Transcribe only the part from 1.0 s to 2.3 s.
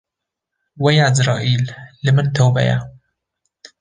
Ezraîl li min